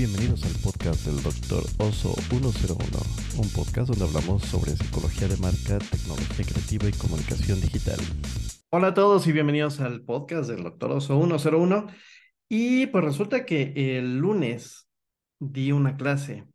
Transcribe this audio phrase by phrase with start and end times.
[0.00, 1.62] bienvenidos al podcast del Dr.
[1.76, 2.78] Oso 101,
[3.36, 7.98] un podcast donde hablamos sobre psicología de marca, tecnología creativa y comunicación digital.
[8.70, 10.92] Hola a todos y bienvenidos al podcast del Dr.
[10.92, 11.88] Oso 101.
[12.48, 14.88] Y pues resulta que el lunes
[15.38, 16.46] di una clase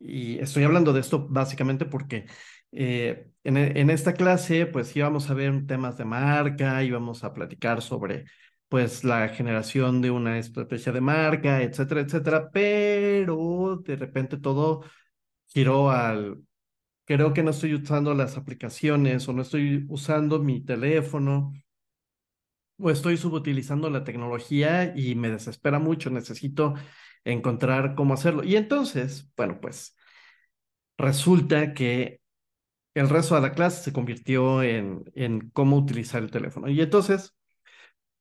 [0.00, 2.26] y estoy hablando de esto básicamente porque
[2.72, 8.24] eh, en, esta clase pues íbamos a ver temas de marca, íbamos a platicar sobre
[8.68, 14.84] pues la generación de una estrategia de marca, etcétera, etcétera, pero de repente todo
[15.46, 16.42] giró al,
[17.06, 21.52] creo que no estoy usando las aplicaciones o no estoy usando mi teléfono
[22.78, 26.74] o estoy subutilizando la tecnología y me desespera mucho, necesito
[27.24, 28.44] encontrar cómo hacerlo.
[28.44, 29.96] Y entonces, bueno, pues
[30.98, 32.20] resulta que
[32.94, 36.68] el resto de la clase se convirtió en, en cómo utilizar el teléfono.
[36.68, 37.35] Y entonces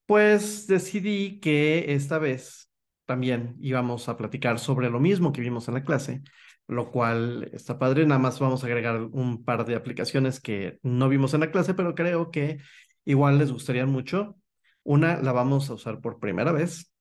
[0.06, 2.70] pues decidí que esta vez
[3.06, 6.22] también íbamos a platicar sobre lo mismo que vimos en la clase,
[6.68, 8.06] lo cual está padre.
[8.06, 11.74] Nada más vamos a agregar un par de aplicaciones que no vimos en la clase,
[11.74, 12.60] pero creo que
[13.06, 14.38] igual les gustarían mucho.
[14.84, 16.92] Una la vamos a usar por primera vez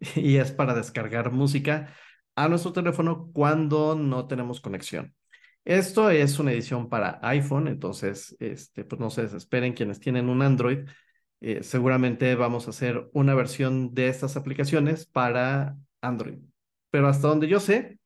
[0.16, 1.94] y es para descargar música
[2.36, 5.14] a nuestro teléfono cuando no tenemos conexión.
[5.64, 10.42] Esto es una edición para iPhone, entonces, este, pues no se desesperen quienes tienen un
[10.42, 10.80] Android
[11.46, 16.38] eh, seguramente vamos a hacer una versión de estas aplicaciones para Android.
[16.90, 17.98] Pero hasta donde yo sé,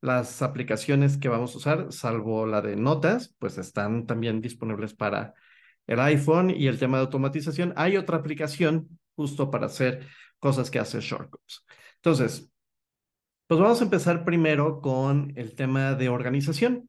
[0.00, 5.34] las aplicaciones que vamos a usar, salvo la de notas, pues están también disponibles para
[5.88, 7.72] el iPhone y el tema de automatización.
[7.76, 10.06] Hay otra aplicación justo para hacer
[10.38, 11.64] cosas que hace Shortcuts.
[11.96, 12.48] Entonces,
[13.48, 16.88] pues vamos a empezar primero con el tema de organización.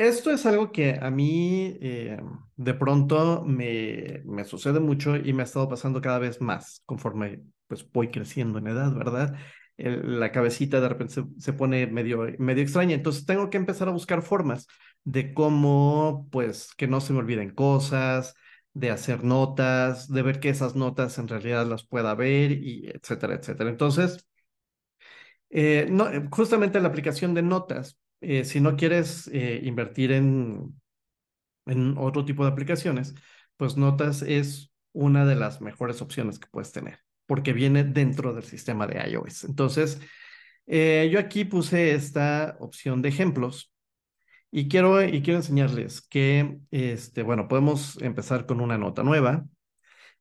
[0.00, 2.18] Esto es algo que a mí eh,
[2.56, 7.42] de pronto me, me, sucede mucho y me ha estado pasando cada vez más conforme
[7.66, 9.36] pues voy creciendo en edad, ¿verdad?
[9.76, 14.22] la cabecita de repente se, pone medio, medio extraña, entonces tengo que empezar a buscar
[14.22, 14.66] formas
[15.04, 18.34] de cómo pues que no se me olviden cosas,
[18.72, 23.34] de hacer notas, de ver que esas notas en realidad las pueda ver y etcétera,
[23.34, 23.68] etcétera.
[23.68, 24.26] Entonces,
[25.50, 25.90] eh,
[26.30, 30.80] justamente la aplicación de notas eh, si no quieres eh, invertir en,
[31.66, 33.14] en otro tipo de aplicaciones,
[33.56, 38.44] pues Notas es una de las mejores opciones que puedes tener, porque viene dentro del
[38.44, 39.44] sistema de iOS.
[39.44, 40.00] Entonces,
[40.66, 43.72] eh, yo aquí puse esta opción de ejemplos
[44.50, 49.46] y quiero, y quiero enseñarles que, este, bueno, podemos empezar con una nota nueva.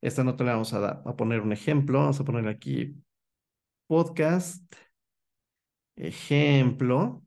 [0.02, 2.00] Esta nota le vamos a, a poner un ejemplo.
[2.00, 2.96] Vamos a poner aquí
[3.88, 4.64] podcast,
[5.96, 7.24] ejemplo.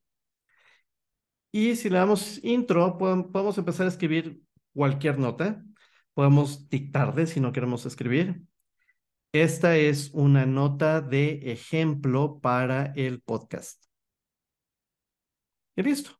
[1.52, 4.40] Y si le damos intro, podemos empezar a escribir
[4.72, 5.62] cualquier nota.
[6.14, 8.42] Podemos dictarle si no queremos escribir.
[9.32, 13.84] Esta es una nota de ejemplo para el podcast.
[15.76, 16.12] Y listo.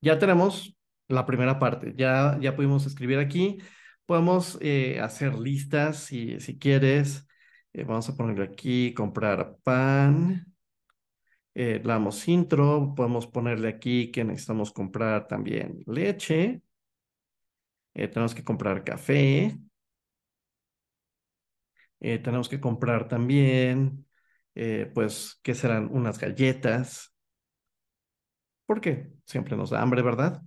[0.00, 0.74] Ya tenemos
[1.08, 1.92] la primera parte.
[1.96, 3.58] Ya, ya pudimos escribir aquí.
[4.06, 7.26] Podemos eh, hacer listas si, si quieres.
[7.74, 10.55] Eh, vamos a ponerle aquí, comprar pan
[11.58, 16.60] eh, damos intro, podemos ponerle aquí que necesitamos comprar también leche,
[17.94, 19.58] eh, tenemos que comprar café,
[22.00, 24.06] eh, tenemos que comprar también,
[24.54, 25.88] eh, pues, ¿qué serán?
[25.90, 27.14] Unas galletas,
[28.66, 30.42] porque siempre nos da hambre, ¿verdad?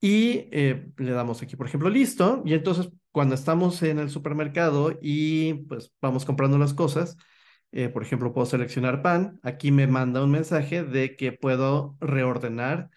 [0.00, 5.54] Y le damos aquí, por ejemplo, listo, y entonces cuando estamos en el supermercado y
[5.68, 7.16] pues vamos comprando las cosas,
[7.76, 9.38] eh, por ejemplo, puedo seleccionar pan.
[9.42, 12.88] Aquí me manda un mensaje de que puedo reordenar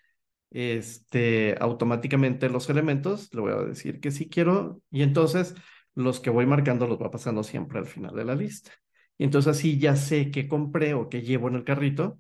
[0.52, 3.30] este, automáticamente los elementos.
[3.34, 4.82] Le voy a decir que sí quiero.
[4.90, 5.54] Y entonces
[5.96, 8.72] los que voy marcando los va pasando siempre al final de la lista.
[9.18, 12.18] Y entonces así ya sé qué compré o qué llevo en el carrito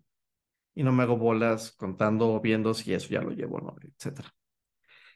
[0.76, 3.76] y no me hago bolas contando o viendo si eso ya lo llevo o no,
[3.81, 4.22] etc.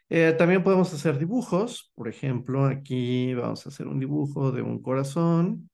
[0.07, 1.91] Eh, también podemos hacer dibujos.
[1.95, 5.69] Por ejemplo, aquí vamos a hacer un dibujo de un corazón.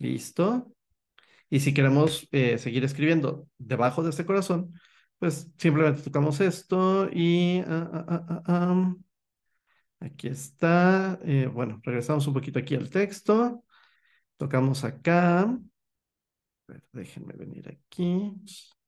[0.00, 0.72] Listo.
[1.50, 4.72] Y si queremos eh, seguir escribiendo debajo de este corazón,
[5.18, 8.94] pues simplemente tocamos esto y ah, ah, ah,
[10.00, 11.18] aquí está.
[11.24, 13.62] Eh, bueno, regresamos un poquito aquí al texto.
[14.38, 15.58] Tocamos acá.
[16.92, 18.32] déjenme venir aquí.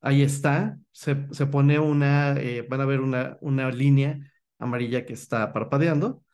[0.00, 0.78] Ahí está.
[0.92, 4.18] Se, se pone una, eh, van a ver una, una línea
[4.58, 6.24] amarilla que está parpadeando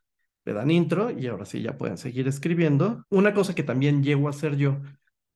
[0.49, 3.05] le dan intro y ahora sí ya pueden seguir escribiendo.
[3.11, 4.81] Una cosa que también llego a hacer yo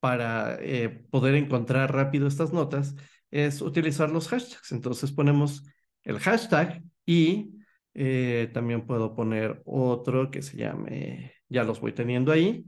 [0.01, 2.97] para eh, poder encontrar rápido estas notas
[3.31, 4.73] es utilizar los hashtags.
[4.73, 5.65] Entonces ponemos
[6.03, 7.59] el hashtag y
[7.93, 12.65] eh, también puedo poner otro que se llame, ya los voy teniendo ahí.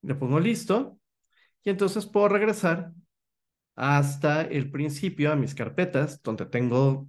[0.00, 0.98] Le pongo listo
[1.62, 2.94] y entonces puedo regresar
[3.76, 7.06] hasta el principio a mis carpetas, donde tengo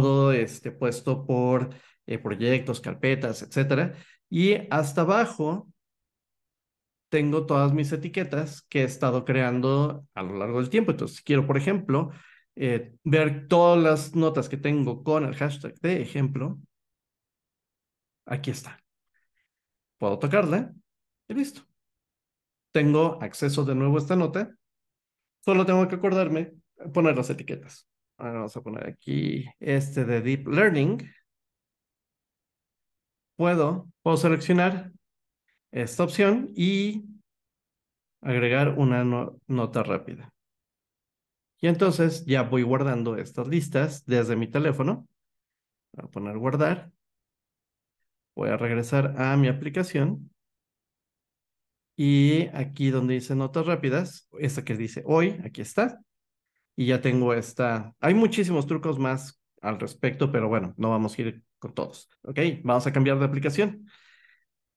[0.00, 1.70] todo este puesto por
[2.06, 3.94] eh, proyectos, carpetas, etcétera.
[4.30, 5.68] Y hasta abajo
[7.10, 10.92] tengo todas mis etiquetas que he estado creando a lo largo del tiempo.
[10.92, 12.10] Entonces, si quiero, por ejemplo,
[12.56, 16.58] eh, ver todas las notas que tengo con el hashtag de ejemplo,
[18.24, 18.82] aquí está.
[19.98, 20.72] Puedo tocarla
[21.28, 21.62] y listo.
[22.72, 24.56] Tengo acceso de nuevo a esta nota.
[25.44, 26.54] Solo tengo que acordarme
[26.94, 27.86] poner las etiquetas.
[28.22, 31.12] Vamos a poner aquí este de Deep Learning.
[33.34, 34.92] Puedo, puedo seleccionar
[35.72, 37.02] esta opción y
[38.20, 39.02] agregar una
[39.48, 40.32] nota rápida.
[41.60, 45.08] Y entonces ya voy guardando estas listas desde mi teléfono.
[45.92, 46.92] Voy a poner guardar.
[48.36, 50.30] Voy a regresar a mi aplicación.
[51.96, 55.98] Y aquí donde dice notas rápidas, esta que dice hoy, aquí está.
[56.76, 57.94] Y ya tengo esta.
[58.00, 62.08] Hay muchísimos trucos más al respecto, pero bueno, no vamos a ir con todos.
[62.22, 63.86] Ok, vamos a cambiar de aplicación.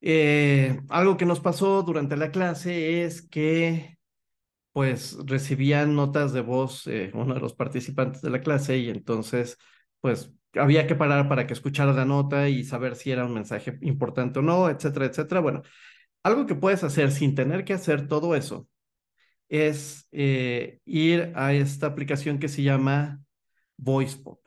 [0.02, 3.98] Eh, algo que nos pasó durante la clase es que
[4.74, 9.58] pues recibían notas de voz eh, uno de los participantes de la clase y entonces
[10.02, 13.78] pues había que parar para que escuchara la nota y saber si era un mensaje
[13.82, 15.42] importante o no, etcétera, etcétera.
[15.42, 15.64] Bueno,
[16.24, 18.68] algo que puedes hacer sin tener que hacer todo eso
[19.50, 23.22] es eh, ir a esta aplicación que se llama
[23.78, 24.40] VoicePop.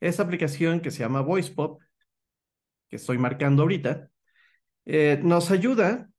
[0.00, 1.80] Esta aplicación que se llama VoicePop,
[2.88, 4.10] que estoy marcando ahorita,
[4.84, 6.10] eh, nos ayuda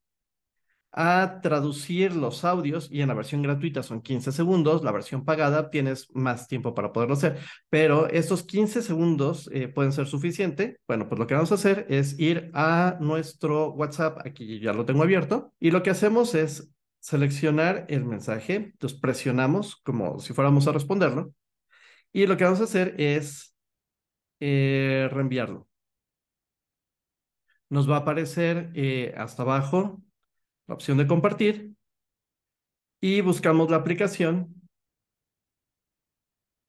[0.97, 5.69] a traducir los audios y en la versión gratuita son 15 segundos, la versión pagada
[5.69, 7.37] tienes más tiempo para poderlo hacer,
[7.69, 10.79] pero estos 15 segundos eh, pueden ser suficiente.
[10.87, 14.85] Bueno, pues lo que vamos a hacer es ir a nuestro WhatsApp, aquí ya lo
[14.85, 16.71] tengo abierto, y lo que hacemos es
[17.05, 21.35] seleccionar el mensaje, entonces presionamos como si fuéramos a responderlo,
[22.11, 23.55] y lo que vamos a hacer es
[24.39, 25.67] eh, reenviarlo.
[27.69, 30.01] Nos va a aparecer eh, hasta abajo
[30.65, 31.75] la opción de compartir
[32.99, 34.55] y buscamos la aplicación.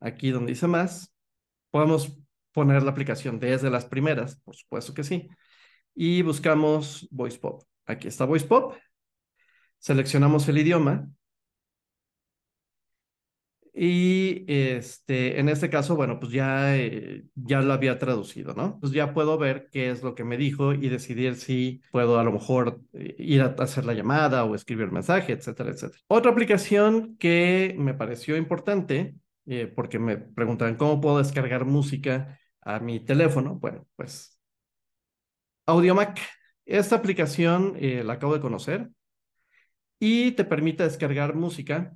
[0.01, 1.15] Aquí donde dice más,
[1.71, 2.15] podemos
[2.53, 5.31] poner la aplicación desde las primeras, por supuesto que sí.
[5.95, 7.63] Y buscamos VoicePop.
[7.87, 8.75] Aquí está VoicePop.
[9.79, 11.09] Seleccionamos el idioma
[13.79, 18.81] y este, en este caso, bueno, pues ya, eh, ya lo había traducido, ¿no?
[18.81, 22.25] Pues ya puedo ver qué es lo que me dijo y decidir si puedo a
[22.25, 26.01] lo mejor eh, ir a hacer la llamada o escribir el mensaje, etcétera, etcétera.
[26.09, 29.15] Otra aplicación que me pareció importante,
[29.45, 33.57] eh, porque me preguntan cómo puedo descargar música a mi teléfono.
[33.57, 34.41] Bueno, pues
[35.67, 36.19] AudioMac.
[36.65, 38.91] Esta aplicación la acabo de conocer
[39.99, 41.95] y te permite descargar música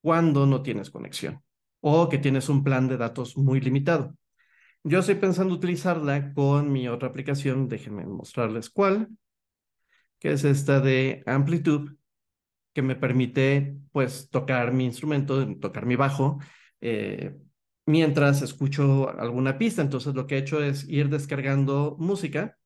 [0.00, 1.42] cuando no tienes conexión
[1.80, 4.16] o que tienes un plan de datos muy limitado.
[4.84, 9.08] Yo estoy pensando utilizarla con mi otra aplicación, déjenme mostrarles cuál,
[10.18, 11.96] que es esta de Amplitude,
[12.72, 16.38] que me permite pues tocar mi instrumento, tocar mi bajo,
[16.80, 17.36] eh,
[17.86, 19.82] mientras escucho alguna pista.
[19.82, 22.58] Entonces lo que he hecho es ir descargando música.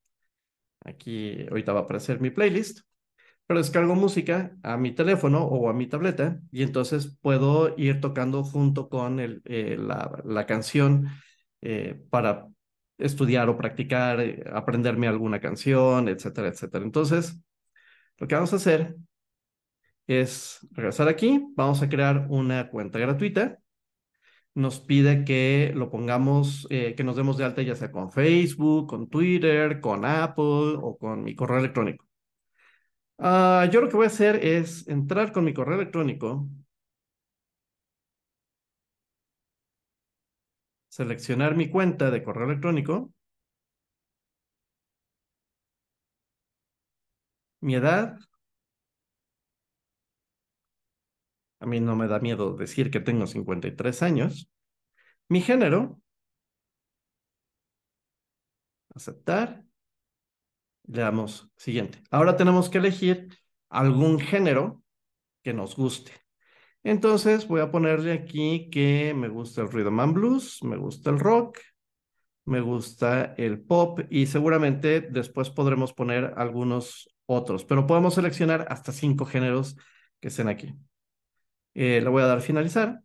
[0.85, 2.86] Aquí ahorita va a aparecer mi playlist
[3.47, 8.43] pero descargo música a mi teléfono o a mi tableta y entonces puedo ir tocando
[8.43, 11.07] junto con eh, la, la, canción
[11.61, 12.47] eh, para
[12.97, 16.83] estudiar o practicar, eh, aprenderme alguna canción, etcétera, etcétera.
[16.83, 17.41] Entonces,
[18.17, 18.95] lo que vamos a hacer
[20.07, 23.59] es regresar aquí, vamos a crear una cuenta gratuita.
[24.55, 29.07] Nos pide que lo pongamos, que nos demos de alta ya sea con Facebook, con
[29.09, 32.06] Twitter, con Apple o con mi correo electrónico.
[33.19, 36.47] Uh, yo lo que voy a hacer es entrar con mi correo electrónico,
[40.89, 43.13] seleccionar mi cuenta de correo electrónico,
[47.61, 48.17] mi edad,
[51.59, 54.49] a mí no me da miedo decir que tengo 53 años,
[55.29, 56.01] mi género,
[58.95, 59.63] aceptar,
[60.87, 62.01] le damos siguiente.
[62.11, 63.29] Ahora tenemos que elegir
[63.69, 64.83] algún género
[65.43, 66.11] que nos guste.
[66.83, 71.19] Entonces voy a ponerle aquí que me gusta el rhythm and blues, me gusta el
[71.19, 71.59] rock,
[72.45, 78.93] me gusta el pop y seguramente después podremos poner algunos otros, pero podemos seleccionar hasta
[78.93, 79.75] cinco géneros
[80.21, 80.73] que estén aquí.
[81.73, 83.01] Eh, le voy a dar finalizar.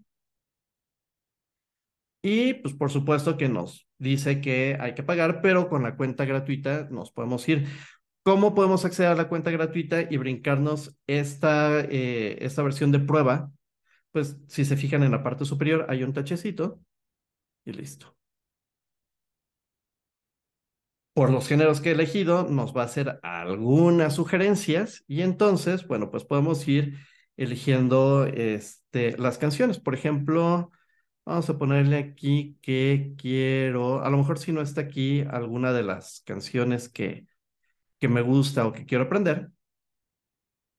[2.22, 6.24] Y pues por supuesto que nos dice que hay que pagar, pero con la cuenta
[6.24, 7.66] gratuita nos podemos ir.
[8.22, 13.50] ¿Cómo podemos acceder a la cuenta gratuita y brincarnos esta, eh, esta versión de prueba?
[14.12, 16.80] pues si se fijan en la parte superior hay un tachecito
[17.64, 18.14] y listo.
[21.14, 26.10] Por los géneros que he elegido nos va a hacer algunas sugerencias y entonces, bueno,
[26.10, 26.98] pues podemos ir
[27.36, 29.78] eligiendo este, las canciones.
[29.78, 30.70] Por ejemplo,
[31.24, 35.82] vamos a ponerle aquí que quiero, a lo mejor si no está aquí alguna de
[35.82, 37.26] las canciones que,
[37.98, 39.50] que me gusta o que quiero aprender,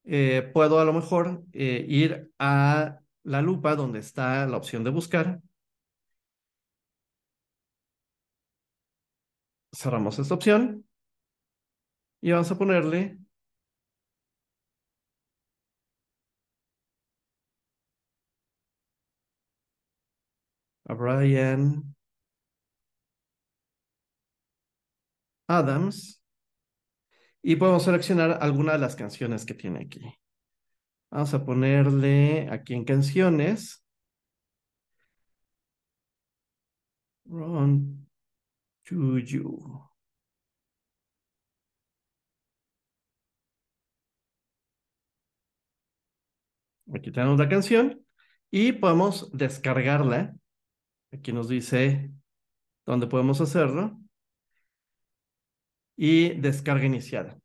[0.04, 4.90] eh, puedo a lo mejor eh, ir a la lupa donde está la opción de
[4.90, 5.40] buscar.
[9.72, 10.84] Cerramos esta opción
[12.20, 13.18] y vamos a ponerle
[20.94, 21.94] Brian
[25.48, 26.22] Adams
[27.42, 30.00] y podemos seleccionar alguna de las canciones que tiene aquí.
[31.10, 33.84] Vamos a ponerle aquí en canciones.
[37.26, 38.08] Run
[38.84, 39.84] to you.
[46.94, 48.04] Aquí tenemos la canción
[48.50, 50.34] y podemos descargarla.
[51.14, 52.10] Aquí nos dice
[52.84, 53.98] dónde podemos hacerlo.
[55.96, 57.38] Y descarga iniciada.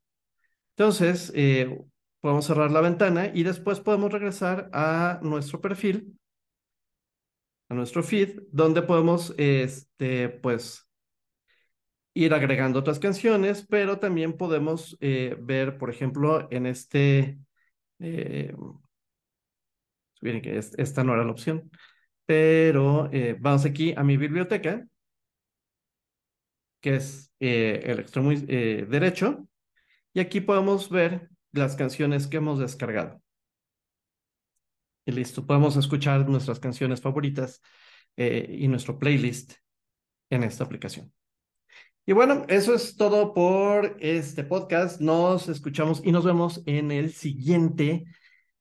[0.75, 1.79] Entonces, eh,
[2.19, 6.17] podemos cerrar la ventana y después podemos regresar a nuestro perfil,
[7.69, 10.89] a nuestro feed, donde podemos, este, pues,
[12.15, 17.39] ir agregando otras canciones, pero también podemos eh, ver, por ejemplo, en este,
[17.99, 18.55] eh,
[20.21, 21.69] esta no era la opción,
[22.29, 24.85] pero eh, vamos aquí a mi biblioteca,
[26.79, 29.47] que es el extremo derecho,
[30.13, 33.19] y aquí podemos ver las canciones que hemos descargado.
[35.07, 37.63] Y listo, podemos escuchar nuestras canciones favoritas
[38.15, 39.53] eh, y nuestro playlist
[40.29, 41.11] en esta aplicación.
[42.05, 45.01] Y bueno, eso es todo por este podcast.
[45.01, 48.05] Nos escuchamos y nos vemos en el siguiente.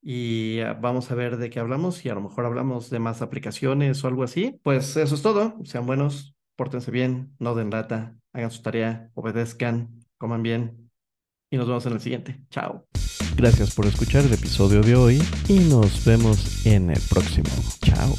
[0.01, 3.21] Y ah, vamos a ver de qué hablamos y a lo mejor hablamos de más
[3.21, 4.59] aplicaciones o algo así.
[4.63, 5.55] Pues eso es todo.
[5.63, 10.89] Sean buenos, pórtense bien, no den lata, hagan su tarea, obedezcan, coman bien
[11.51, 12.39] y nos vemos en el siguiente.
[12.49, 12.85] Chao.
[13.35, 17.49] Gracias por escuchar el episodio de hoy y nos vemos en el próximo.
[17.81, 18.15] Chao.